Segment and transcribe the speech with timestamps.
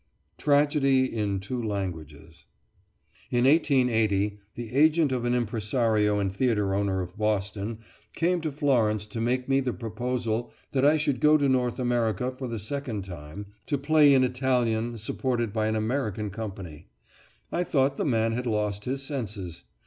[0.39, 2.47] TRAGEDY IN TWO LANGUAGES
[3.29, 7.77] In 1880 the agent of an impresario and theatre owner of Boston
[8.15, 12.31] came to Florence to make me the proposal that I should go to North America
[12.31, 16.87] for the second time, to play in Italian supported by an American company.
[17.51, 19.65] I thought the man had lost his senses.